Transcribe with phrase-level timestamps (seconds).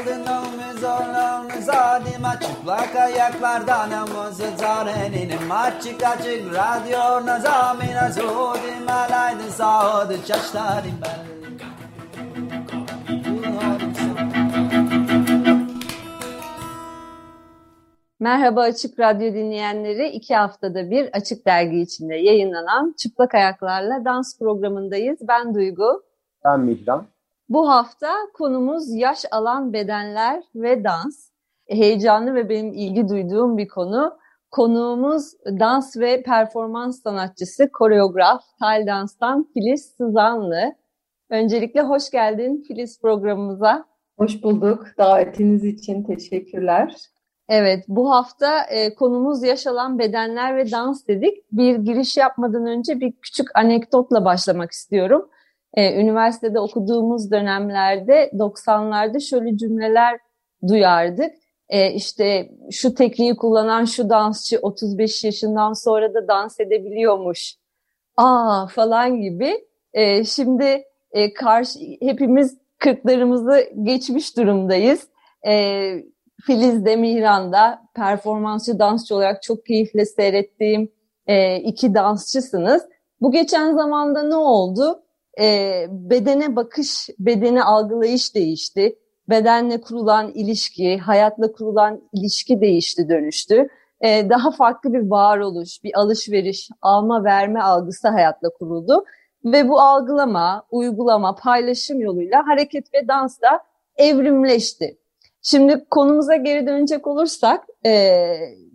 [0.00, 10.26] Aldın omuz omuz adıma çıplak ayaklardan omuz zarenim Açık açık radyo nazamina zudim alaydın sağdı
[10.26, 11.30] çaşlarım ben
[18.20, 20.08] Merhaba Açık Radyo dinleyenleri.
[20.08, 25.18] iki haftada bir Açık Dergi içinde yayınlanan Çıplak Ayaklarla Dans programındayız.
[25.28, 26.02] Ben Duygu.
[26.44, 27.06] Ben Mihran.
[27.50, 31.30] Bu hafta konumuz yaş alan bedenler ve dans.
[31.68, 34.18] Heyecanlı ve benim ilgi duyduğum bir konu.
[34.50, 40.74] Konuğumuz dans ve performans sanatçısı, koreograf, Tal Dans'tan Filiz Sızanlı.
[41.30, 43.84] Öncelikle hoş geldin Filiz programımıza.
[44.18, 44.86] Hoş bulduk.
[44.98, 46.96] Davetiniz için teşekkürler.
[47.48, 51.52] Evet, bu hafta e, konumuz yaşanan bedenler ve dans dedik.
[51.52, 55.30] Bir giriş yapmadan önce bir küçük anekdotla başlamak istiyorum.
[55.74, 60.18] E, üniversitede okuduğumuz dönemlerde 90'larda şöyle cümleler
[60.68, 61.34] duyardık.
[61.68, 67.54] E, işte şu tekniği kullanan şu dansçı 35 yaşından sonra da dans edebiliyormuş.
[68.16, 69.64] Aa falan gibi.
[69.92, 75.08] E, şimdi e, karşı hepimiz kırklarımızı geçmiş durumdayız.
[75.46, 75.92] E,
[76.46, 80.92] Filiz Demirhan'da performansçı dansçı olarak çok keyifle seyrettiğim
[81.26, 82.82] e, iki dansçısınız.
[83.20, 85.02] Bu geçen zamanda ne oldu?
[85.40, 88.98] E, bedene bakış, bedeni algılayış değişti.
[89.28, 93.68] Bedenle kurulan ilişki, hayatla kurulan ilişki değişti, dönüştü.
[94.00, 99.04] E, daha farklı bir varoluş, bir alışveriş, alma verme algısı hayatla kuruldu.
[99.44, 103.60] Ve bu algılama, uygulama, paylaşım yoluyla hareket ve dans da
[103.96, 104.98] evrimleşti.
[105.42, 108.26] Şimdi konumuza geri dönecek olursak, e,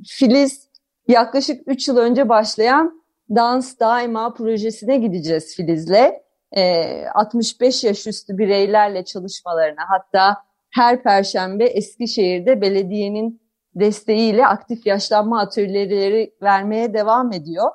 [0.07, 0.69] Filiz
[1.07, 6.24] yaklaşık 3 yıl önce başlayan Dans Daima projesine gideceğiz Filiz'le.
[6.55, 10.37] E, 65 yaş üstü bireylerle çalışmalarına hatta
[10.69, 13.41] her perşembe Eskişehir'de belediyenin
[13.75, 17.71] desteğiyle aktif yaşlanma atölyeleri vermeye devam ediyor.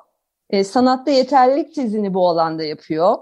[0.49, 3.15] E, sanatta yeterlilik tezini bu alanda yapıyor.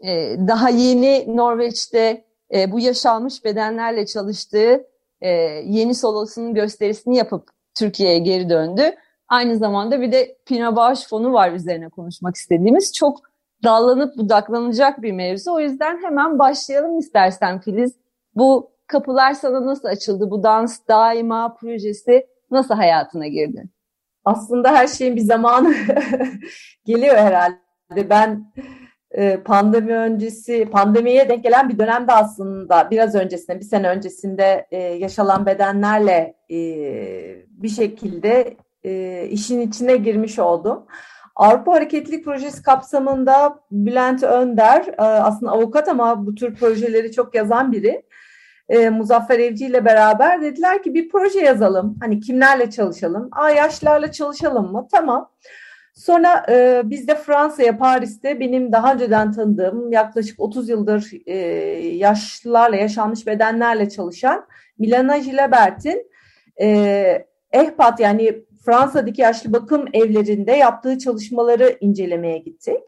[0.00, 2.24] E, daha yeni Norveç'te
[2.54, 4.86] e, bu yaşalmış bedenlerle çalıştığı
[5.20, 5.28] e,
[5.64, 7.48] yeni solosunun gösterisini yapıp
[7.78, 8.94] Türkiye'ye geri döndü.
[9.28, 12.92] Aynı zamanda bir de Pina Bağış Fonu var üzerine konuşmak istediğimiz.
[12.92, 13.27] Çok
[13.64, 15.52] dallanıp budaklanacak bir mevzu.
[15.52, 17.94] O yüzden hemen başlayalım istersen Filiz.
[18.34, 20.30] Bu kapılar sana nasıl açıldı?
[20.30, 23.64] Bu dans daima projesi nasıl hayatına girdi?
[24.24, 25.74] Aslında her şeyin bir zamanı
[26.84, 28.10] geliyor herhalde.
[28.10, 28.52] Ben
[29.10, 34.78] e, pandemi öncesi, pandemiye denk gelen bir dönemde aslında biraz öncesinde, bir sene öncesinde e,
[34.78, 36.58] yaşanan bedenlerle e,
[37.48, 38.56] bir şekilde
[39.30, 40.86] işin içine girmiş oldum.
[41.38, 47.72] Avrupa Hareketlilik Projesi kapsamında Bülent Önder e, aslında avukat ama bu tür projeleri çok yazan
[47.72, 48.02] biri.
[48.68, 51.96] E, Muzaffer Evci ile beraber dediler ki bir proje yazalım.
[52.00, 53.28] Hani kimlerle çalışalım?
[53.32, 54.88] Aa yaşlılarla çalışalım mı?
[54.92, 55.30] Tamam.
[55.94, 61.36] Sonra e, biz de Fransa'ya, Paris'te benim daha önceden tanıdığım yaklaşık 30 yıldır e,
[61.96, 64.46] yaşlılarla, yaşanmış bedenlerle çalışan
[64.78, 66.10] Milana Gilabert'in
[66.60, 72.80] e, EHPAD yani Fransa'daki yaşlı bakım evlerinde yaptığı çalışmaları incelemeye gittik.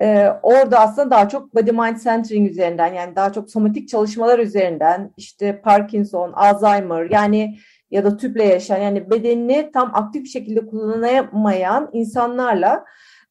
[0.00, 5.12] Ee, orada aslında daha çok body mind centering üzerinden yani daha çok somatik çalışmalar üzerinden
[5.16, 7.58] işte Parkinson, Alzheimer yani
[7.90, 12.84] ya da tüple yaşayan yani bedenini tam aktif bir şekilde kullanamayan insanlarla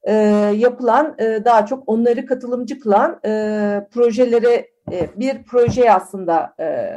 [0.03, 0.13] e,
[0.55, 6.93] yapılan e, daha çok onları katılımcı kılan e, projeleri e, bir projeyi aslında e,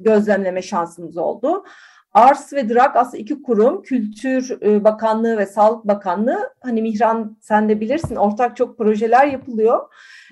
[0.00, 1.64] gözlemleme şansımız oldu.
[2.16, 6.54] Ars ve DRAG aslında iki kurum, Kültür e, Bakanlığı ve Sağlık Bakanlığı.
[6.60, 9.80] Hani Mihran sen de bilirsin ortak çok projeler yapılıyor.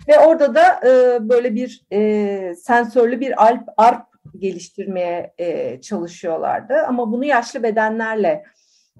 [0.09, 4.06] Ve orada da e, böyle bir e, sensörlü bir alp, ARP
[4.39, 5.34] geliştirmeye
[5.83, 6.75] çalışıyorlardı.
[6.89, 8.45] Ama bunu yaşlı bedenlerle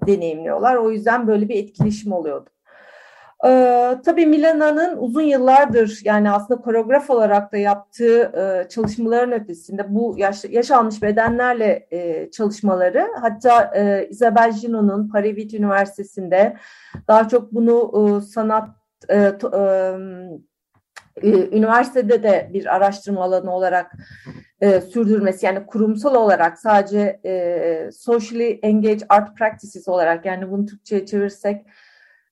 [0.07, 0.75] deneyimliyorlar.
[0.75, 2.49] O yüzden böyle bir etkileşim oluyordu.
[3.45, 10.15] Ee, tabii Milana'nın uzun yıllardır yani aslında koreograf olarak da yaptığı e, çalışmaların ötesinde bu
[10.17, 16.57] yaş, yaş almış bedenlerle e, çalışmaları hatta e, Isabel Gino'nun Paris Üniversitesi'nde
[17.07, 18.69] daha çok bunu e, sanat
[19.09, 19.95] e, to, e,
[21.21, 23.91] e, üniversitede de bir araştırma alanı olarak
[24.61, 31.05] e, sürdürmesi yani kurumsal olarak sadece e, socially engaged art practices olarak yani bunu Türkçe'ye
[31.05, 31.65] çevirsek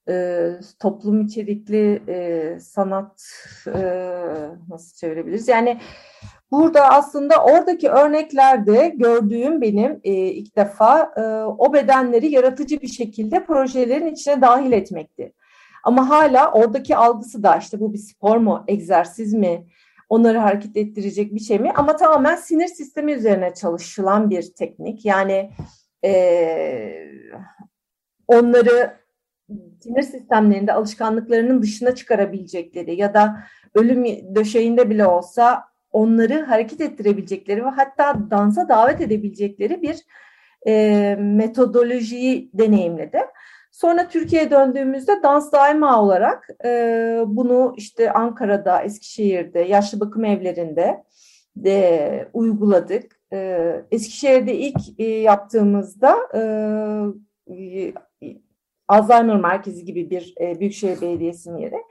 [0.10, 3.24] e, toplum içerikli e, sanat
[3.68, 3.82] e,
[4.70, 5.48] nasıl çevirebiliriz?
[5.48, 5.80] Yani
[6.52, 11.22] burada aslında oradaki örneklerde gördüğüm benim e, ilk defa e,
[11.58, 15.34] o bedenleri yaratıcı bir şekilde projelerin içine dahil etmekti.
[15.84, 19.68] Ama hala oradaki algısı da işte bu bir spor mu, egzersiz mi,
[20.10, 21.72] onları hareket ettirecek bir şey mi?
[21.76, 25.06] Ama tamamen sinir sistemi üzerine çalışılan bir teknik.
[25.06, 25.52] Yani
[26.06, 26.12] e,
[28.28, 29.03] onları
[29.80, 33.38] sinir sistemlerinde alışkanlıklarının dışına çıkarabilecekleri ya da
[33.76, 34.06] ölüm
[34.36, 39.98] döşeğinde bile olsa onları hareket ettirebilecekleri ve hatta dansa davet edebilecekleri bir
[40.68, 43.20] e, metodolojiyi deneyimledi.
[43.72, 46.70] Sonra Türkiye'ye döndüğümüzde dans daima olarak e,
[47.28, 51.04] bunu işte Ankara'da, Eskişehir'de, yaşlı bakım evlerinde
[51.56, 53.20] de uyguladık.
[53.34, 56.42] E, Eskişehir'de ilk e, yaptığımızda e,
[58.94, 61.84] Alzheimer Merkezi gibi bir e, Büyükşehir Belediyesi'nin yeri.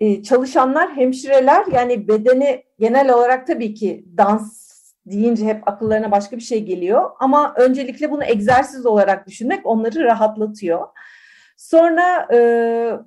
[0.00, 4.62] E, çalışanlar, hemşireler yani bedeni genel olarak tabii ki dans
[5.06, 7.10] deyince hep akıllarına başka bir şey geliyor.
[7.20, 10.88] Ama öncelikle bunu egzersiz olarak düşünmek onları rahatlatıyor.
[11.56, 12.38] Sonra e,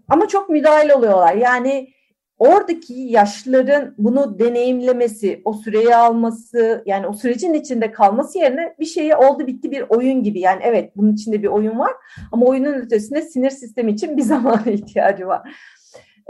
[0.09, 1.33] ama çok müdahale oluyorlar.
[1.33, 1.94] Yani
[2.39, 9.15] oradaki yaşlıların bunu deneyimlemesi, o süreyi alması, yani o sürecin içinde kalması yerine bir şeyi
[9.15, 10.39] oldu bitti bir oyun gibi.
[10.39, 11.91] Yani evet bunun içinde bir oyun var
[12.31, 15.51] ama oyunun ötesinde sinir sistemi için bir zamana ihtiyacı var.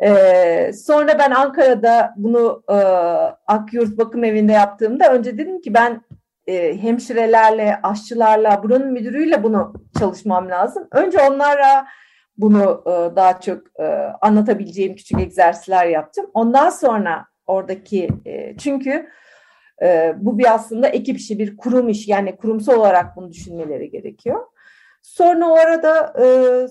[0.03, 2.75] Ee, sonra ben Ankara'da bunu e,
[3.47, 6.01] Akyurt Bakım Evi'nde yaptığımda önce dedim ki ben
[6.47, 10.87] e, hemşirelerle, aşçılarla, buranın müdürüyle bunu çalışmam lazım.
[10.91, 11.85] Önce onlara
[12.37, 13.85] bunu e, daha çok e,
[14.21, 16.25] anlatabileceğim küçük egzersizler yaptım.
[16.33, 19.09] Ondan sonra oradaki e, çünkü
[20.15, 24.45] bu bir aslında ekip işi, bir kurum iş yani kurumsal olarak bunu düşünmeleri gerekiyor.
[25.05, 26.27] Sonra o arada e,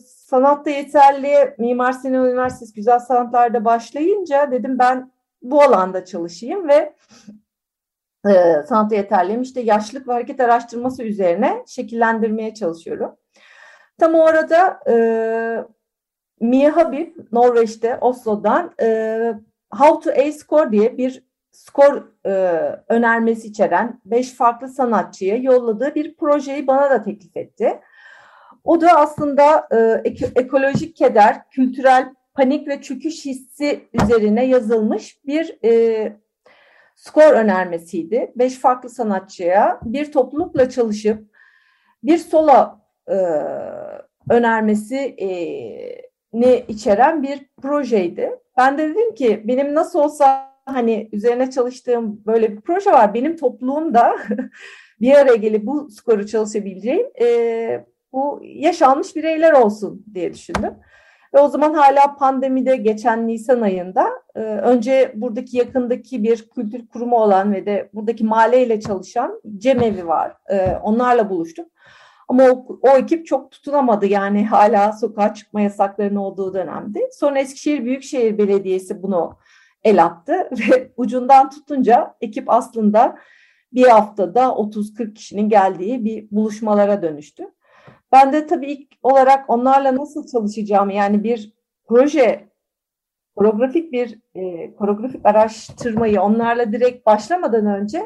[0.07, 5.13] sanatta yeterli Mimar Sinan Üniversitesi Güzel Sanatlar'da başlayınca dedim ben
[5.43, 6.95] bu alanda çalışayım ve
[8.27, 9.43] e, sanatta yeterliyim.
[9.43, 13.17] İşte yaşlılık ve hareket araştırması üzerine şekillendirmeye çalışıyorum.
[13.99, 14.95] Tam o arada e,
[16.41, 19.35] Mia Habib Norveç'te Oslo'dan e,
[19.71, 22.31] How to A Score diye bir skor e,
[22.89, 27.81] önermesi içeren beş farklı sanatçıya yolladığı bir projeyi bana da teklif etti.
[28.65, 36.13] O da aslında e, ekolojik keder, kültürel panik ve çöküş hissi üzerine yazılmış bir e,
[36.97, 38.33] skor önermesiydi.
[38.37, 41.35] Beş farklı sanatçıya bir toplulukla çalışıp
[42.03, 43.17] bir sola e,
[44.31, 45.29] önermesi e,
[46.33, 48.31] ne içeren bir projeydi.
[48.57, 53.15] Ben de dedim ki benim nasıl olsa hani üzerine çalıştığım böyle bir proje var.
[53.15, 54.17] Benim topluluğumda
[55.01, 60.75] bir araya gelip bu skoru çalışabileceğim e, bu yaşanmış bireyler olsun diye düşündüm.
[61.35, 67.17] Ve o zaman hala pandemide geçen Nisan ayında e, önce buradaki yakındaki bir kültür kurumu
[67.17, 70.37] olan ve de buradaki mahalleyle çalışan Cemevi var.
[70.51, 71.71] E, onlarla buluştuk.
[72.35, 77.11] Ama o, o ekip çok tutunamadı yani hala sokağa çıkma yasaklarının olduğu dönemde.
[77.13, 79.39] Sonra Eskişehir Büyükşehir Belediyesi bunu
[79.85, 83.19] el attı ve ucundan tutunca ekip aslında
[83.73, 87.45] bir haftada 30-40 kişinin geldiği bir buluşmalara dönüştü.
[88.13, 91.53] Ben de tabii ilk olarak onlarla nasıl çalışacağımı yani bir
[91.89, 92.49] proje,
[93.37, 98.03] koreografik bir e, koreografik araştırmayı onlarla direkt başlamadan önce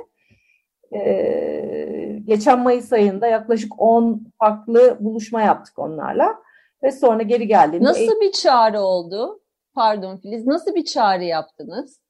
[0.95, 6.37] e, geçen Mayıs ayında yaklaşık 10 farklı buluşma yaptık onlarla
[6.83, 7.89] ve sonra geri geldiğinde...
[7.89, 9.41] Nasıl bir çağrı oldu?
[9.75, 12.01] Pardon Filiz, nasıl bir çağrı yaptınız?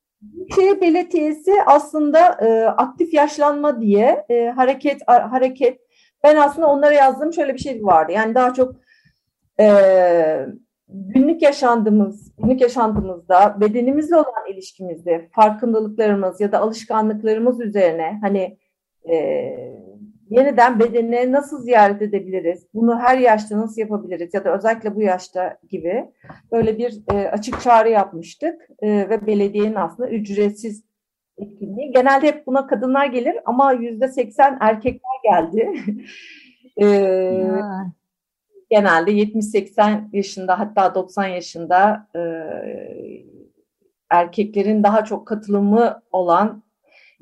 [0.55, 5.81] Şehir Belediyesi aslında e, aktif yaşlanma diye e, hareket hareket
[6.24, 8.12] ben aslında onlara yazdığım şöyle bir şey vardı.
[8.12, 8.74] Yani daha çok
[9.60, 10.46] e,
[10.88, 18.58] günlük yaşantımız, günlük yaşantımızda bedenimizle olan ilişkimizde farkındalıklarımız ya da alışkanlıklarımız üzerine hani
[19.10, 19.17] e,
[20.31, 22.67] yeniden bedene nasıl ziyaret edebiliriz?
[22.74, 24.34] Bunu her yaşta nasıl yapabiliriz?
[24.34, 26.05] Ya da özellikle bu yaşta gibi
[26.52, 30.84] böyle bir e, açık çağrı yapmıştık e, ve belediyenin aslında ücretsiz
[31.38, 31.93] etkinliği.
[31.93, 35.72] Genelde hep buna kadınlar gelir ama yüzde seksen erkekler geldi.
[36.82, 37.60] ee,
[38.70, 42.20] genelde 70-80 yaşında hatta 90 yaşında e,
[44.10, 46.62] erkeklerin daha çok katılımı olan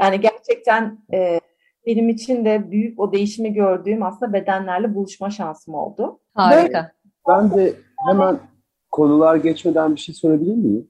[0.00, 1.40] yani gerçekten e,
[1.86, 6.18] benim için de büyük o değişimi gördüğüm aslında bedenlerle buluşma şansım oldu.
[6.34, 6.92] Harika.
[7.28, 7.74] Ben de
[8.08, 8.38] hemen
[8.90, 10.88] konular geçmeden bir şey sorabilir miyim?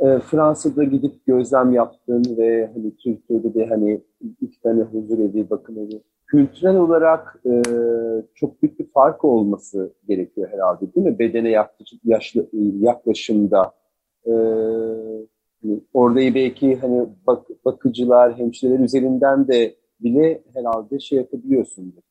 [0.00, 4.00] e, Fransa'da gidip gözlem yaptın ve hani Türkiye'de de hani
[4.40, 6.02] iki tane huzur evi, bakım evi.
[6.26, 7.62] Kültürel olarak e,
[8.34, 11.18] çok büyük bir fark olması gerekiyor herhalde değil mi?
[11.18, 12.46] Bedene yaklaşık, yaşlı,
[12.78, 13.72] yaklaşımda.
[14.26, 14.32] E,
[15.62, 22.02] hani orada belki hani bak, bakıcılar, hemşireler üzerinden de bile herhalde şey yapabiliyorsundur.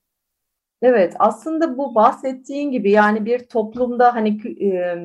[0.81, 4.29] Evet, aslında bu bahsettiğin gibi yani bir toplumda hani
[4.65, 4.97] e,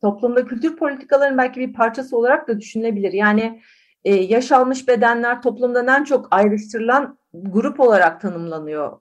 [0.00, 3.12] toplumda kültür politikalarının belki bir parçası olarak da düşünülebilir.
[3.12, 3.60] Yani
[4.04, 9.00] e, yaş almış bedenler toplumdan en çok ayrıştırılan grup olarak tanımlanıyor.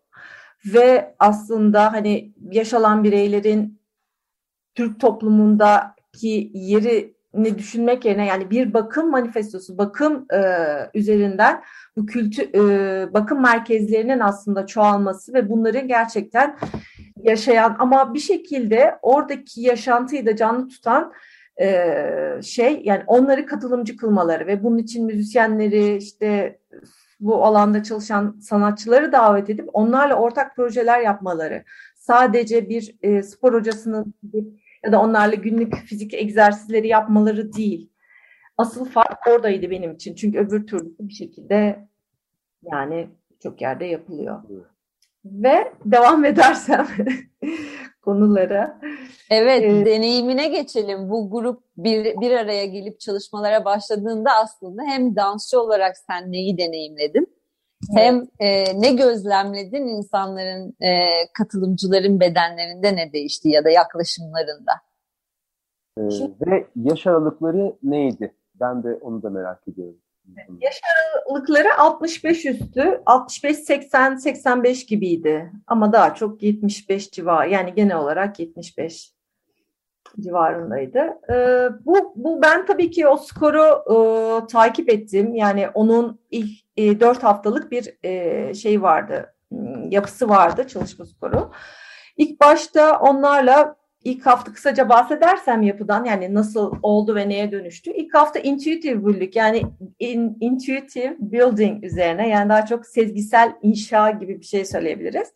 [0.65, 3.81] Ve aslında hani yaş alan bireylerin
[4.75, 6.51] Türk toplumundaki
[7.37, 10.39] yerini düşünmek yerine yani bir bakım manifestosu, bakım e,
[10.93, 11.63] üzerinden
[11.95, 16.57] bu kültü e, bakım merkezlerinin aslında çoğalması ve bunların gerçekten
[17.23, 21.13] yaşayan ama bir şekilde oradaki yaşantıyı da canlı tutan
[21.61, 21.95] e,
[22.43, 26.59] şey yani onları katılımcı kılmaları ve bunun için müzisyenleri işte
[27.19, 31.63] bu alanda çalışan sanatçıları davet edip onlarla ortak projeler yapmaları.
[31.95, 34.13] Sadece bir e, spor hocasının
[34.85, 37.89] ya da onlarla günlük fizik egzersizleri yapmaları değil.
[38.57, 40.15] Asıl fark oradaydı benim için.
[40.15, 41.87] Çünkü öbür türlü bir şekilde
[42.63, 43.07] yani
[43.43, 44.43] çok yerde yapılıyor.
[45.25, 46.87] Ve devam edersem
[48.01, 48.81] konulara.
[49.29, 51.09] Evet, ee, deneyimine geçelim.
[51.09, 57.36] Bu grup bir, bir araya gelip çalışmalara başladığında aslında hem dansçı olarak sen neyi deneyimledin?
[57.95, 64.71] Hem e, ne gözlemledin insanların, e, katılımcıların bedenlerinde ne değişti ya da yaklaşımlarında?
[65.97, 66.01] Ee,
[66.47, 68.33] ve yaş aralıkları neydi?
[68.59, 69.97] Ben de onu da merak ediyorum.
[70.61, 70.81] Yaş
[71.27, 75.51] aralıkları 65 üstü, 65, 80, 85 gibiydi.
[75.67, 79.13] Ama daha çok 75 civarı, yani genel olarak 75
[80.19, 80.99] civarındaydı.
[81.29, 85.35] Ee, bu, bu ben tabii ki o skoru e, takip ettim.
[85.35, 89.33] Yani onun ilk e, 4 haftalık bir e, şey vardı,
[89.89, 91.51] yapısı vardı çalışma skoru.
[92.17, 97.91] İlk başta onlarla ilk hafta kısaca bahsedersem yapıdan yani nasıl oldu ve neye dönüştü.
[97.91, 99.63] İlk hafta intuitive building yani
[99.99, 105.33] in, intuitive building üzerine yani daha çok sezgisel inşa gibi bir şey söyleyebiliriz.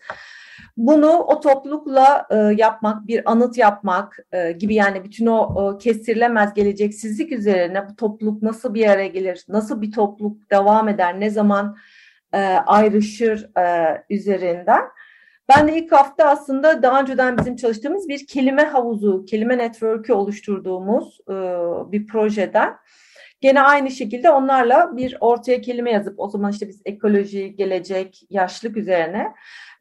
[0.77, 6.53] Bunu o toplulukla e, yapmak, bir anıt yapmak e, gibi yani bütün o e, kestirilemez
[6.53, 11.77] geleceksizlik üzerine bu topluluk nasıl bir araya gelir, nasıl bir topluluk devam eder, ne zaman
[12.33, 14.81] e, ayrışır e, üzerinden.
[15.49, 21.19] Ben de ilk hafta aslında daha önceden bizim çalıştığımız bir kelime havuzu, kelime network'ü oluşturduğumuz
[21.29, 21.33] e,
[21.91, 22.75] bir projeden.
[23.41, 28.77] Gene aynı şekilde onlarla bir ortaya kelime yazıp o zaman işte biz ekoloji, gelecek, yaşlık
[28.77, 29.33] üzerine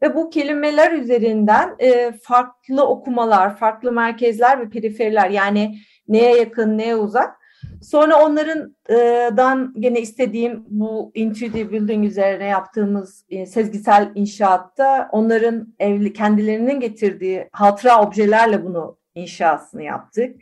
[0.02, 5.78] ve bu kelimeler üzerinden e, farklı okumalar, farklı merkezler ve periferiler yani
[6.08, 7.40] neye yakın, neye uzak
[7.82, 16.80] Sonra onlardan gene istediğim bu intuitive building üzerine yaptığımız e, sezgisel inşaatta onların evli kendilerinin
[16.80, 20.36] getirdiği hatıra objelerle bunu inşasını yaptık.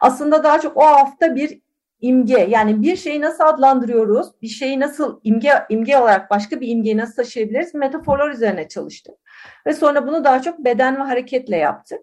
[0.00, 1.60] Aslında daha çok o hafta bir
[2.00, 6.96] imge yani bir şeyi nasıl adlandırıyoruz, bir şeyi nasıl imge imge olarak başka bir imgeyi
[6.96, 9.14] nasıl taşıyabiliriz metaforlar üzerine çalıştık.
[9.66, 12.00] Ve sonra bunu daha çok beden ve hareketle yaptık.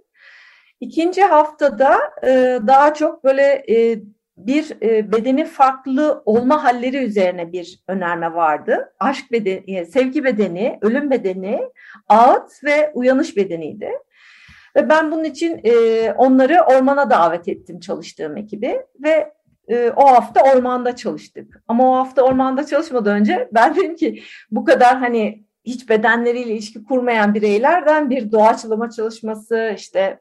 [0.80, 4.00] İkinci haftada e, daha çok böyle e,
[4.38, 8.94] bir e, bedeni farklı olma halleri üzerine bir önerme vardı.
[9.00, 11.62] Aşk bedeni, e, sevgi bedeni, ölüm bedeni,
[12.10, 13.92] ağıt ve uyanış bedeniydi.
[14.75, 19.34] Ve ben bunun için e, onları ormana davet ettim çalıştığım ekibi ve
[19.67, 21.63] e, o hafta ormanda çalıştık.
[21.67, 26.84] Ama o hafta ormanda çalışmadan önce ben dedim ki bu kadar hani hiç bedenleriyle ilişki
[26.84, 30.19] kurmayan bireylerden bir doğaçlama çalışması işte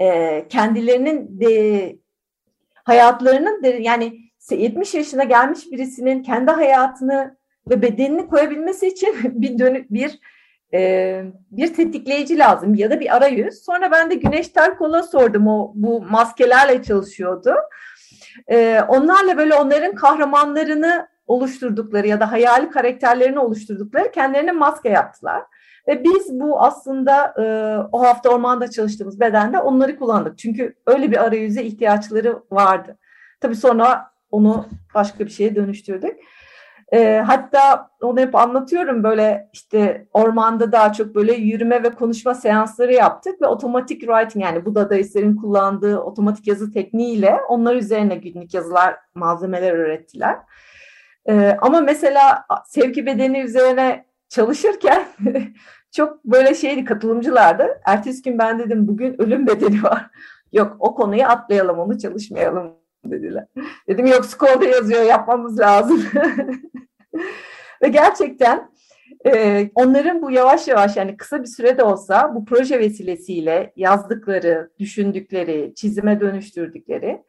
[0.00, 1.96] e, kendilerinin de
[2.84, 4.18] hayatlarının yani
[4.50, 7.36] 70 yaşına gelmiş birisinin kendi hayatını
[7.70, 10.18] ve bedenini koyabilmesi için bir dönük bir
[10.74, 13.64] e, bir tetikleyici lazım ya da bir arayüz.
[13.64, 17.54] Sonra ben de Güneş Terkol'a sordum o bu maskelerle çalışıyordu.
[18.50, 25.42] E, onlarla böyle onların kahramanlarını oluşturdukları ya da hayali karakterlerini oluşturdukları kendilerine maske yaptılar.
[25.88, 27.44] Ve biz bu aslında e,
[27.92, 30.38] o hafta ormanda çalıştığımız bedende onları kullandık.
[30.38, 32.98] Çünkü öyle bir arayüze ihtiyaçları vardı.
[33.40, 36.16] Tabii sonra onu başka bir şeye dönüştürdük.
[36.92, 42.92] E, hatta onu hep anlatıyorum böyle işte ormanda daha çok böyle yürüme ve konuşma seansları
[42.92, 48.96] yaptık ve otomatik writing yani bu dadaistlerin kullandığı otomatik yazı tekniğiyle onlar üzerine günlük yazılar,
[49.14, 50.36] malzemeler öğrettiler.
[51.28, 55.04] E, ama mesela sevgi bedeni üzerine çalışırken
[55.92, 57.80] çok böyle şeydi katılımcılardı.
[57.84, 60.06] Ertesi gün ben dedim bugün ölüm bedeni var.
[60.52, 63.46] Yok o konuyu atlayalım onu çalışmayalım dediler.
[63.88, 66.04] Dedim yok skolda yazıyor yapmamız lazım.
[67.82, 68.70] Ve gerçekten
[69.26, 75.72] e, onların bu yavaş yavaş yani kısa bir sürede olsa bu proje vesilesiyle yazdıkları, düşündükleri,
[75.74, 77.22] çizime dönüştürdükleri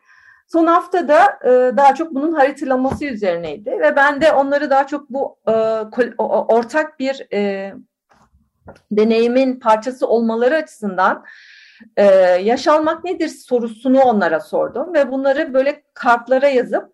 [0.52, 5.38] son haftada e, daha çok bunun haritalaması üzerineydi ve ben de onları daha çok bu
[5.48, 5.52] e,
[6.28, 7.74] ortak bir e,
[8.92, 11.26] deneyimin parçası olmaları açısından
[11.98, 12.04] e,
[12.44, 16.94] yaşalmak nedir sorusunu onlara sordum ve bunları böyle kartlara yazıp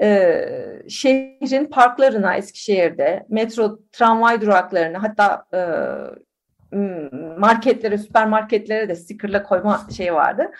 [0.00, 0.48] e,
[0.88, 5.60] şehrin parklarına Eskişehir'de, metro tramvay duraklarına hatta e,
[7.38, 10.50] marketlere, süpermarketlere de stickerla koyma şey vardı.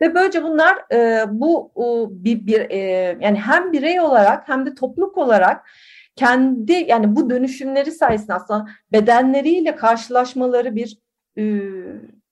[0.00, 2.78] Ve böylece bunlar e, bu o, bir, bir e,
[3.20, 5.68] yani hem birey olarak hem de topluluk olarak
[6.16, 10.98] kendi yani bu dönüşümleri sayesinde aslında bedenleriyle karşılaşmaları bir
[11.38, 11.42] e,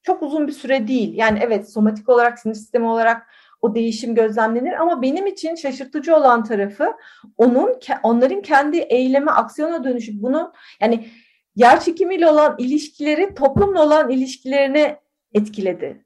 [0.06, 1.14] çok uzun bir süre değil.
[1.14, 3.26] Yani evet somatik olarak sinir sistemi olarak
[3.62, 6.92] o değişim gözlemlenir ama benim için şaşırtıcı olan tarafı
[7.36, 11.08] onun onların kendi eyleme aksiyona dönüşüp bunu yani
[11.56, 14.96] yer çekimiyle olan ilişkileri toplumla olan ilişkilerini
[15.34, 16.04] etkiledi.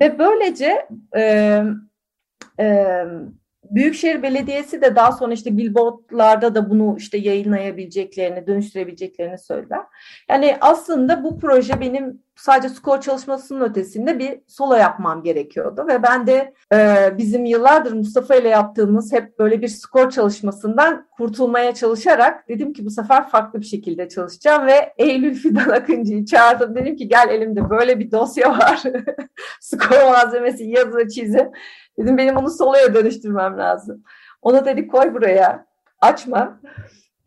[0.00, 1.62] Ve böylece e,
[2.60, 3.04] e,
[3.70, 9.80] Büyükşehir Belediyesi de daha sonra işte billboardlarda da bunu işte yayınlayabileceklerini, dönüştürebileceklerini söylediler.
[10.28, 16.26] Yani aslında bu proje benim sadece skor çalışmasının ötesinde bir solo yapmam gerekiyordu ve ben
[16.26, 22.72] de e, bizim yıllardır Mustafa ile yaptığımız hep böyle bir skor çalışmasından kurtulmaya çalışarak dedim
[22.72, 26.74] ki bu sefer farklı bir şekilde çalışacağım ve Eylül Fidan Akıncı'yı çağırdım.
[26.74, 28.82] Dedim ki gel elimde böyle bir dosya var.
[29.60, 31.50] skor malzemesi yazı çizi.
[31.98, 34.04] Dedim benim onu soloya dönüştürmem lazım.
[34.42, 35.66] Ona dedi koy buraya
[36.00, 36.60] açma.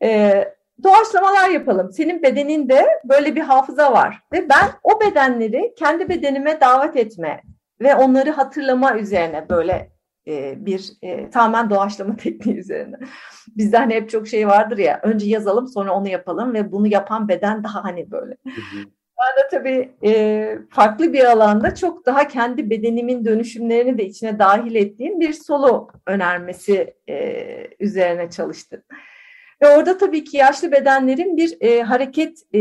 [0.03, 0.53] Ee,
[0.83, 1.91] doğaçlamalar yapalım.
[1.91, 4.21] Senin bedeninde böyle bir hafıza var.
[4.33, 7.41] Ve ben o bedenleri kendi bedenime davet etme
[7.81, 9.91] ve onları hatırlama üzerine böyle
[10.27, 12.95] e, bir e, tamamen doğaçlama tekniği üzerine.
[13.47, 17.27] Bizde hani hep çok şey vardır ya önce yazalım sonra onu yapalım ve bunu yapan
[17.27, 18.37] beden daha hani böyle.
[19.19, 24.75] Ben de tabii e, farklı bir alanda çok daha kendi bedenimin dönüşümlerini de içine dahil
[24.75, 27.45] ettiğim bir solo önermesi e,
[27.79, 28.81] üzerine çalıştım.
[29.63, 32.59] Ve orada tabii ki yaşlı bedenlerin bir e, hareket e,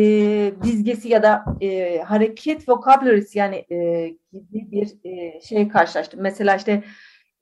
[0.63, 6.21] dizgesi ya da e, hareket vocabulary'si yani e, gibi bir e, şey karşılaştım.
[6.23, 6.83] Mesela işte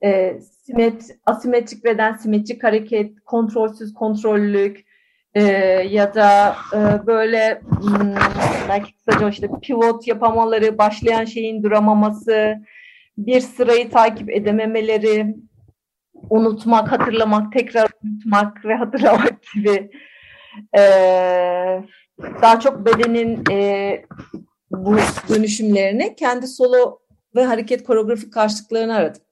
[0.05, 4.85] e, simet, asimetrik beden, simetrik hareket, kontrolsüz kontrollülük
[5.34, 5.43] e,
[5.91, 8.15] ya da e, böyle hmm,
[8.69, 12.56] belki kısaca işte pivot yapamaları, başlayan şeyin duramaması,
[13.19, 15.34] bir sırayı takip edememeleri,
[16.14, 19.90] unutmak, hatırlamak, tekrar unutmak ve hatırlamak gibi
[20.78, 20.82] e,
[22.42, 24.02] daha çok bedenin e,
[24.70, 24.96] bu
[25.28, 26.99] dönüşümlerini kendi solo
[27.34, 29.23] ve hareket koreografik karşılıklarını aradım.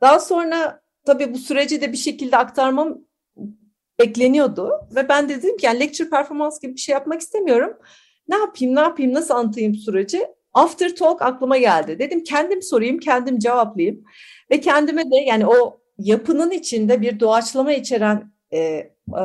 [0.00, 2.98] Daha sonra tabii bu süreci de bir şekilde aktarmam
[4.00, 7.78] bekleniyordu ve ben de dedim ki yani lecture performans gibi bir şey yapmak istemiyorum.
[8.28, 10.26] Ne yapayım, ne yapayım, nasıl anlatayım süreci?
[10.54, 11.98] After talk aklıma geldi.
[11.98, 14.04] Dedim kendim sorayım, kendim cevaplayayım.
[14.50, 19.24] Ve kendime de yani o yapının içinde bir doğaçlama içeren e, e,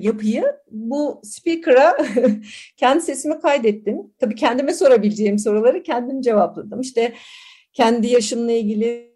[0.00, 1.96] yapıyı bu speaker'a
[2.76, 4.12] kendi sesimi kaydettim.
[4.18, 6.80] Tabii kendime sorabileceğim soruları kendim cevapladım.
[6.80, 7.14] İşte
[7.72, 9.10] kendi yaşımla ilgili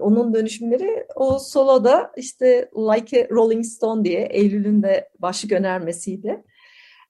[0.00, 6.44] onun dönüşümleri o soloda işte Like a Rolling Stone diye Eylül'ün de başlık önermesiydi.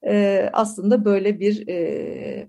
[0.07, 2.47] Ee, aslında böyle bir e,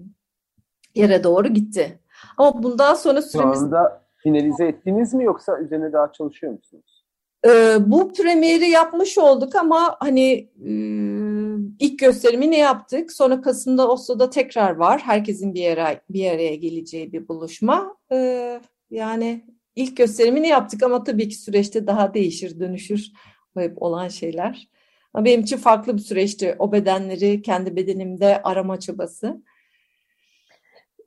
[0.95, 1.99] yere doğru gitti.
[2.37, 3.59] Ama bundan sonra süremiz...
[3.59, 7.03] Şu anda finalize ettiniz mi yoksa üzerine daha çalışıyor musunuz?
[7.47, 10.71] Ee, bu premieri yapmış olduk ama hani e,
[11.79, 13.11] ilk gösterimi ne yaptık?
[13.11, 15.01] Sonra Kasım'da Oslo'da tekrar var.
[15.01, 17.97] Herkesin bir yere bir araya geleceği bir buluşma.
[18.11, 23.11] Ee, yani ilk gösterimini yaptık ama tabii ki süreçte daha değişir, dönüşür
[23.57, 24.69] hep olan şeyler.
[25.13, 26.55] Ama benim için farklı bir süreçti.
[26.59, 29.43] O bedenleri kendi bedenimde arama çabası.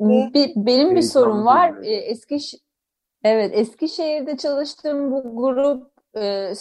[0.00, 1.74] Bir, benim bir sorum var.
[1.83, 2.38] Ee, eski
[3.24, 6.52] Evet, Eskişehir'de çalıştığım bu grup e,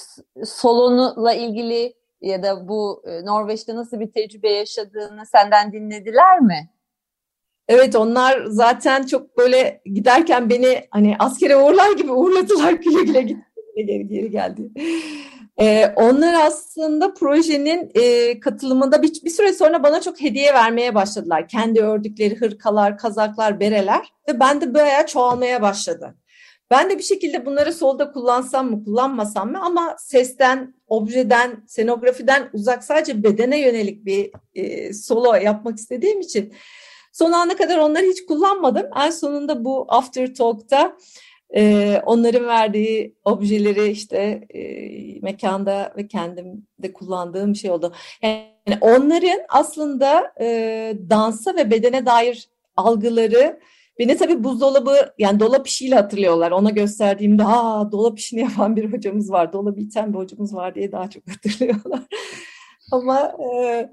[0.45, 6.69] solonula ilgili ya da bu e, Norveç'te nasıl bir tecrübe yaşadığını senden dinlediler mi?
[7.67, 13.53] Evet onlar zaten çok böyle giderken beni hani askere uğurlar gibi uğurladılar güle güle gitti
[13.75, 14.71] geri, geri geldi.
[15.61, 21.47] Ee, onlar aslında projenin e, katılımında bir, bir süre sonra bana çok hediye vermeye başladılar.
[21.47, 26.15] Kendi ördükleri hırkalar, kazaklar, bereler ve ben de böyle çoğalmaya başladı.
[26.73, 32.83] Ben de bir şekilde bunları solda kullansam mı, kullanmasam mı ama sesten, objeden, senografiden uzak
[32.83, 36.53] sadece bedene yönelik bir e, solo yapmak istediğim için
[37.11, 38.85] son ana kadar onları hiç kullanmadım.
[39.05, 40.97] En sonunda bu After Talk'ta
[41.55, 44.61] e, onların verdiği objeleri işte e,
[45.21, 47.93] mekanda ve kendimde kullandığım şey oldu.
[48.21, 50.47] Yani onların aslında e,
[51.09, 53.59] dansa ve bedene dair algıları
[53.99, 56.51] Beni tabii buzdolabı yani dolap işiyle hatırlıyorlar.
[56.51, 60.91] Ona gösterdiğimde aa dolap işini yapan bir hocamız var, dolabı iten bir hocamız var diye
[60.91, 62.01] daha çok hatırlıyorlar.
[62.91, 63.89] Ama e,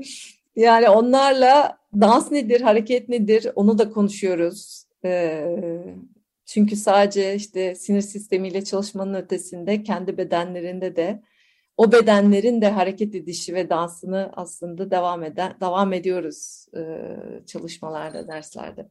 [0.57, 4.85] yani onlarla dans nedir, hareket nedir onu da konuşuyoruz.
[5.05, 5.45] E,
[6.47, 11.23] çünkü sadece işte sinir sistemiyle çalışmanın ötesinde kendi bedenlerinde de
[11.77, 16.83] o bedenlerin de hareket edişi ve dansını aslında devam eden devam ediyoruz e,
[17.47, 18.89] çalışmalarda, derslerde.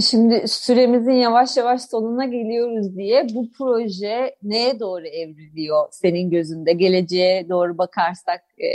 [0.00, 6.72] Şimdi süremizin yavaş yavaş sonuna geliyoruz diye bu proje neye doğru evriliyor senin gözünde?
[6.72, 8.68] Geleceğe doğru bakarsak e,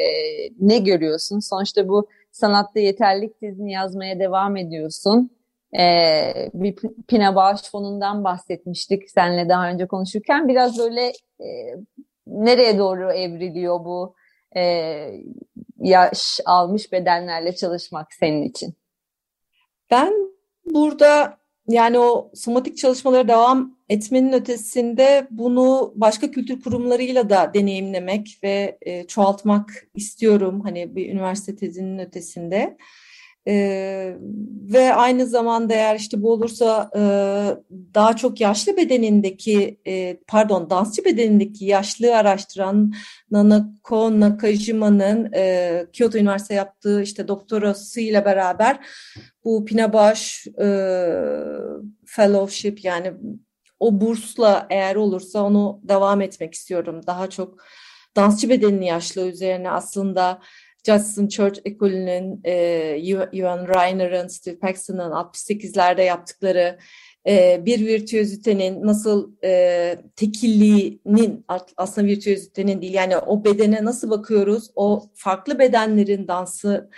[0.59, 1.39] ne görüyorsun?
[1.39, 5.31] Sonuçta bu sanatta yeterlik dizini yazmaya devam ediyorsun.
[5.79, 5.83] E,
[6.53, 6.75] bir
[7.07, 10.47] Pina Bağış Fonu'ndan bahsetmiştik seninle daha önce konuşurken.
[10.47, 11.47] Biraz böyle e,
[12.27, 14.15] nereye doğru evriliyor bu
[14.55, 14.61] e,
[15.79, 18.73] yaş almış bedenlerle çalışmak senin için?
[19.91, 20.38] Ben
[20.69, 28.77] burada yani o somatik çalışmalara devam etmenin ötesinde bunu başka kültür kurumlarıyla da deneyimlemek ve
[28.81, 30.61] e, çoğaltmak istiyorum.
[30.61, 32.77] Hani bir üniversite tezinin ötesinde.
[33.47, 34.17] Ee,
[34.73, 37.01] ve aynı zamanda eğer işte bu olursa e,
[37.93, 42.93] daha çok yaşlı bedenindeki e, pardon dansçı bedenindeki yaşlı araştıran
[43.31, 48.79] Nanako Nakajima'nın e, Kyoto Üniversite yaptığı işte doktorası ile beraber
[49.43, 50.67] bu Pinabaş e,
[52.05, 53.13] Fellowship yani
[53.79, 57.01] o bursla eğer olursa onu devam etmek istiyorum.
[57.07, 57.63] Daha çok
[58.15, 60.41] dansçı bedenini yaşlı üzerine aslında
[60.85, 62.53] Justin Church ekolünün, e,
[63.33, 66.77] Ewan Reiner'ın, Steve Paxton'ın 68'lerde yaptıkları
[67.27, 71.45] e, bir virtüözitenin nasıl e, tekilliğinin
[71.77, 76.89] aslında virtüözitenin değil yani o bedene nasıl bakıyoruz o farklı bedenlerin dansı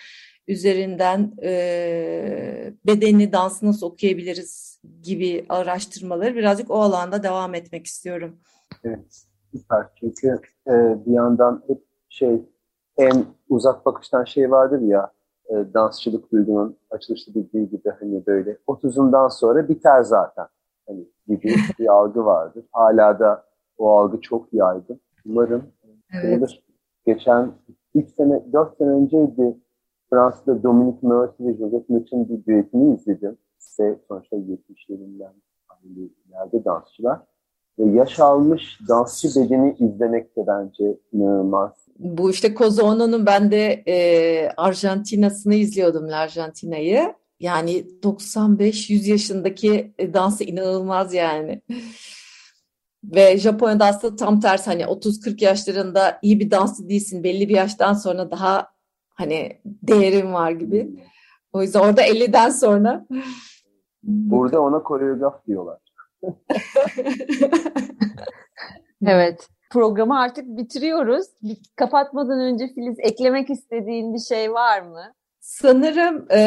[0.47, 8.39] üzerinden e, bedeni dansı nasıl okuyabiliriz gibi araştırmaları birazcık o alanda devam etmek istiyorum.
[8.83, 10.27] Evet süper çünkü
[10.67, 10.71] e,
[11.05, 11.77] bir yandan hep
[12.09, 12.41] şey
[12.97, 15.11] en uzak bakıştan şey vardır ya
[15.49, 20.47] e, dansçılık duygunun açılışta dediği gibi hani böyle 30'undan sonra biter zaten
[20.87, 22.65] hani gibi bir algı vardır.
[22.71, 23.43] Hala da
[23.77, 24.99] o algı çok yaygın.
[25.25, 25.63] Umarım
[26.23, 26.49] evet.
[27.05, 27.51] geçen
[27.95, 29.57] 3 sene 4 sene önceydi
[30.09, 33.37] Fransa'da Dominic Mercy ve Joseph Mitchell'ın bir düetini izledim.
[33.59, 35.31] İşte sonuçta 70'lerinden
[36.27, 37.19] ileride dansçılar.
[37.79, 44.49] Ve yaş almış dansçı bedeni izlemek de bence inanılmaz bu işte Cozono'nun ben de e,
[44.57, 47.13] Arjantina'sını izliyordum Arjantina'yı.
[47.39, 51.61] Yani 95-100 yaşındaki e, dansı inanılmaz yani.
[53.03, 57.23] Ve Japonya'da aslında tam tersi hani 30-40 yaşlarında iyi bir dansçı değilsin.
[57.23, 58.67] Belli bir yaştan sonra daha
[59.09, 60.89] hani değerin var gibi.
[61.53, 63.05] O yüzden orada 50'den sonra.
[64.03, 65.79] Burada ona koreograf diyorlar.
[69.07, 71.27] evet programı artık bitiriyoruz.
[71.75, 75.13] Kapatmadan önce Filiz eklemek istediğin bir şey var mı?
[75.39, 76.41] Sanırım e,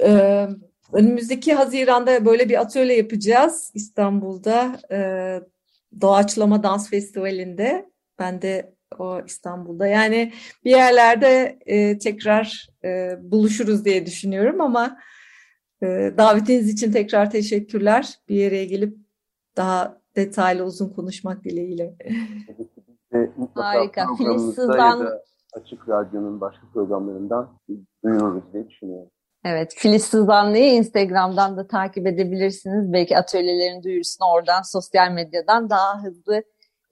[0.00, 0.46] e,
[0.92, 4.78] önümüzdeki Haziran'da böyle bir atölye yapacağız İstanbul'da.
[4.90, 4.98] E,
[6.00, 7.90] Doğaçlama Dans Festivali'nde.
[8.18, 9.86] Ben de o İstanbul'da.
[9.86, 10.32] Yani
[10.64, 14.98] bir yerlerde e, tekrar e, buluşuruz diye düşünüyorum ama
[16.18, 18.18] davetiniz için tekrar teşekkürler.
[18.28, 18.96] Bir yere gelip
[19.56, 21.96] daha detaylı uzun konuşmak dileğiyle.
[23.54, 24.06] Harika.
[24.18, 25.08] Filiz Sızan...
[25.52, 27.58] Açık Radyo'nun başka programlarından
[28.04, 29.10] duyururuz diye düşünüyorum.
[29.44, 32.92] Evet, Filiz Sızanlı'yı Instagram'dan da takip edebilirsiniz.
[32.92, 36.42] Belki atölyelerin duyurusuna oradan sosyal medyadan daha hızlı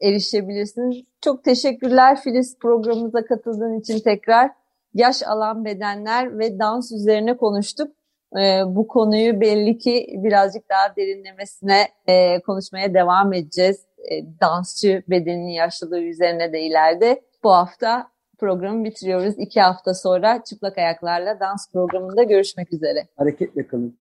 [0.02, 0.96] erişebilirsiniz.
[1.20, 4.50] Çok teşekkürler Filiz programımıza katıldığın için tekrar.
[4.94, 7.88] Yaş alan bedenler ve dans üzerine konuştuk
[8.36, 13.84] e, bu konuyu belli ki birazcık daha derinlemesine e, konuşmaya devam edeceğiz.
[14.10, 17.22] E, dansçı bedeninin yaşlılığı üzerine de ileride.
[17.44, 19.34] Bu hafta programı bitiriyoruz.
[19.38, 23.06] İki hafta sonra çıplak ayaklarla dans programında görüşmek üzere.
[23.16, 23.98] Hareketle kalın.